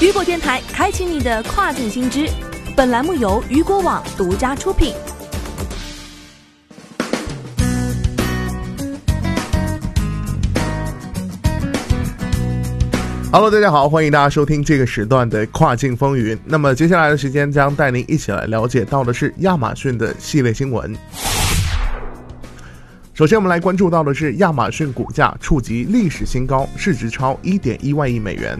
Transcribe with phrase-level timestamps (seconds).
[0.00, 2.26] 雨果电台开启你的跨境新知，
[2.74, 4.94] 本栏目由雨果网独家出品。
[13.30, 16.36] Hello，大家好，欢迎大家收听这个时段的跨境风云。
[16.46, 20.96] 那么接下来的时间将带您一起来了解到的是亚马逊的系列新闻。
[23.12, 28.58] 首先，我们来关注到的是亚马逊股价触及历史新高，市值超一点一万亿美元。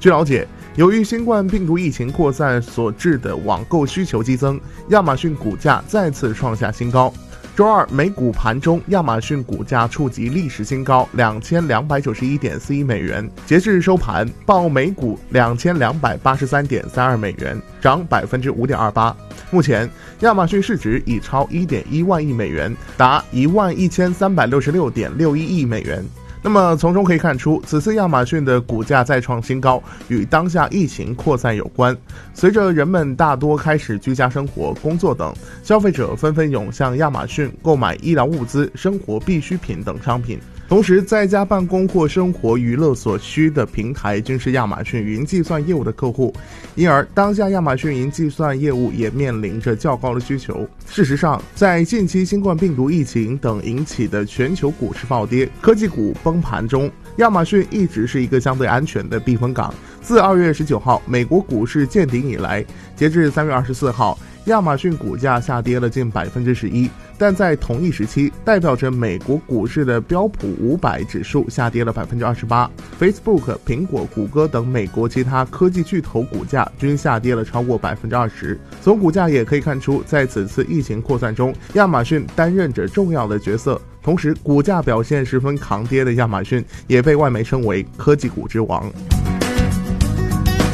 [0.00, 0.46] 据了解，
[0.76, 7.14] 由于新冠病毒疫情扩散所致的网购需求激增，亚马逊股价再次创下新高。
[7.54, 19.16] 周二美股盘中，亚马逊股价触及历史新高两千两百九十一点四一美元，截至收盘报每股两千两百八十三点三二美元，涨百分之五点二八。
[19.52, 19.88] 目前，
[20.22, 26.04] 亚马逊市值已超一点一万亿美元，达一万一千三百六十六点六一亿美元。
[26.44, 31.96] 那么从中可以看出，此次亚马逊的股价再创新高，与当下疫情扩散有关。
[32.34, 40.38] 随着人们大多开始居家生活、工作等，消费者纷纷涌向亚马逊购买医疗物资、生活必需品等商品。
[40.66, 46.34] 同时，在家办公或生活娱乐所需的平台均是亚马逊云计算业务的客户，
[46.74, 50.66] 因而当下亚马逊云计算业务也面临着较高的需求。
[50.88, 59.72] 事实上，在近期新冠病毒疫情等引起的全球股市暴跌、科技股崩盘中，亚马逊一直是一个相对安全的避风港。
[60.00, 62.64] 自二月十九号美国股市见顶以来，
[62.96, 64.18] 截至三月二十四号。
[64.46, 72.70] 亚马逊股价下跌了近百分之十一，但在同一时期，代表着美国股市的标普五百指数下跌了百分之二十八。
[73.00, 78.60] Facebook、苹果、谷歌等美国其他科技巨头股价均下跌了超过百分之二十。
[78.82, 83.80] 从股价也可以看出，在此次疫情扩散中，亚马逊担任着重要的角色。
[84.02, 88.92] 同时，股价表现十分抗跌的亚马逊也被外媒称为科技股之王。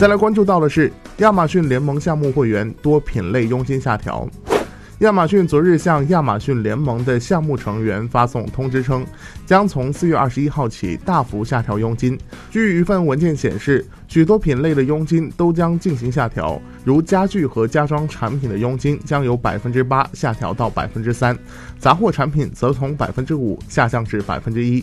[0.01, 4.27] 再来关注到的是，亚马逊联盟项目会员多品类佣金下调。
[5.01, 9.05] 亚马逊昨日向亚马逊联盟的项目成员发送通知称，
[9.45, 12.19] 将从四月二十一号起大幅下调佣金。
[12.51, 21.39] 据一份文件显示，许多品类的佣金都将进行下调，如家具和家装产品的佣金将由百分之八下调到百分之三，
[21.79, 24.83] 杂货产品则从百分之五下降至百分之一。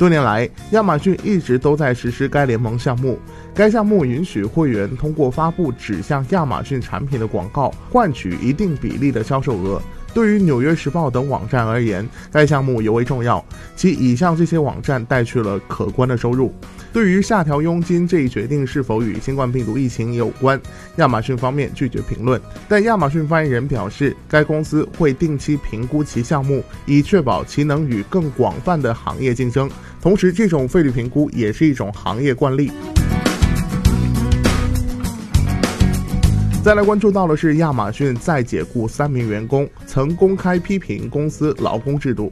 [0.00, 3.18] 多年来，亚马逊一直都在实施该联盟项目。
[3.54, 9.82] 该项目允许会员通过发布指向亚马逊产品的广告，换取一定比例的销售额。
[10.12, 13.44] 对于《纽约时报》等网站而言，该项目尤为重要，
[13.76, 16.52] 其已向这些网站带去了可观的收入。
[16.92, 20.60] 对于下调佣金这一决定是否与新冠病毒疫情有关，
[20.96, 22.40] 亚马逊方面拒绝评论。
[22.68, 29.70] 但亚马逊发言人表示，该公司会定期评估其项目，以确保其能与更广泛的行业竞争。
[30.02, 32.72] 同时，这种费率评估也是一种行业惯例。
[36.62, 42.30] 再来关注到的是，亚马逊再解雇三名员工，曾公开批评公司劳工制度。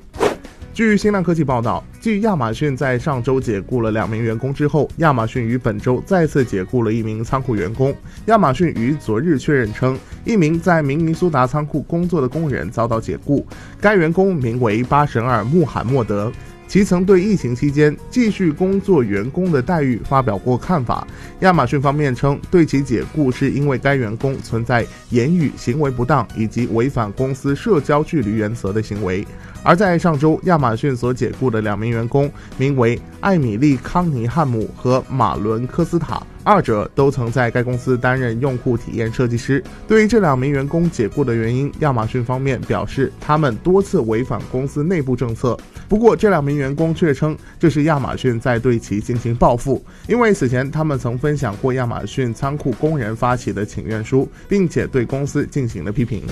[0.74, 7.92] 据新浪科技报道，继亚马逊在上周解雇了两名员工之后，亚马逊于本周再次解雇了一名仓库员工。
[8.26, 13.46] 亚马逊于昨日确认称，一名在明尼苏达仓库工作的工人遭到解雇，
[13.80, 16.30] 该员工名为巴什尔·穆罕默德。
[16.68, 21.06] 其曾对疫情期间继续工作员工的待遇发表过看法。
[21.40, 29.26] 亚马逊方面称，对其解雇是因为该员工存在言语行为不当以及违反公司社交距离原则的行为。
[29.68, 36.22] 而在上周，亚马逊所解雇的两名员工名为艾米丽·康尼汉姆和马伦·科斯塔。
[36.42, 39.62] 二者都曾在该公司担任用户体验设计师。
[39.86, 45.54] 对于这两名员工解雇的原因，亚马逊方面表示，他们多次违反公司内部政策。
[45.86, 56.22] 不过，这两名员工却称这是亚马逊在对其进行报复，因为此前他们曾分享过亚马逊仓库工人发起的请愿书，并且对公司进行了批评。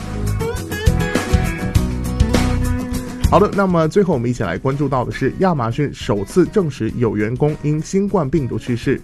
[3.29, 9.01] 好的，那么最后我们一起来关注到的是，亚马逊首次证实有员工因新冠病毒去世。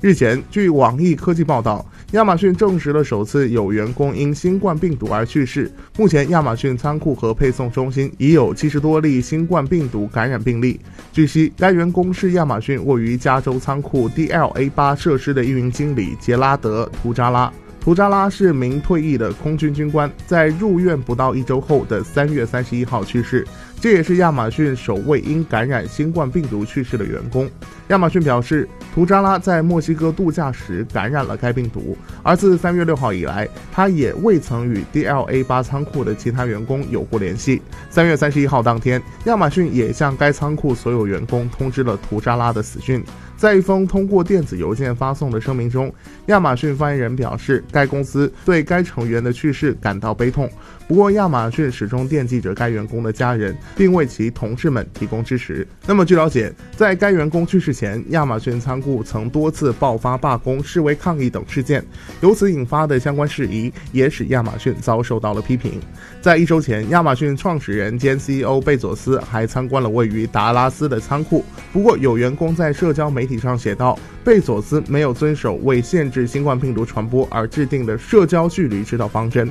[0.00, 5.70] 日前，据网易科技报道，亚马逊证实了首次有员工因新冠病毒而去世。
[5.96, 10.80] 目前，亚马逊仓库和配送中心已有七十多例新冠病毒感染病例。
[11.12, 17.50] 据悉，该员工是亚马逊位于加州仓库 DLA 八设施的运营经理杰拉德·图扎拉。
[17.82, 23.46] 图扎拉是名退役的空军军官，在入院不到一周后的三月三十一号去世。
[23.80, 27.50] 这也是亚马逊首位因感染新冠病毒去世的员工。
[27.88, 37.62] 亚马逊表示，图扎拉在墨西哥度假时感染了该病毒，而自三月六号以来，他也未曾与 DLA 八仓库的其他员工有过联系。
[37.88, 43.02] 三月三十一号当天，亚马逊也向该仓库所有员工通知了图扎拉的死讯。
[43.34, 45.90] 在一封通过电子邮件发送的声明中，
[46.26, 50.48] 亚马逊发言人表示，该公司对该成员的去世感到悲痛。
[50.86, 55.66] 不过，亚马逊始终惦记着该员工的家人，并为其同事们提供支持。
[55.86, 61.84] 那么，据了解，在该员工去世前，亚马逊仓库曾多次爆发罢工、示威抗议等事件，
[62.20, 65.80] 由此引发的相关事宜也使亚马逊遭受到了批评。
[66.20, 71.44] 在一周前，亚马逊创始人兼 CEO 贝佐斯还参观了位于达拉斯的仓库。
[71.72, 79.50] 不过，有员工在社交媒体上写道，贝佐斯没有遵守为限制新冠病毒传播而制定的社交距离指导方针。